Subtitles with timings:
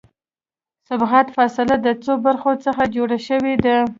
[0.79, 3.75] د سبقت فاصله د څو برخو څخه جوړه شوې ده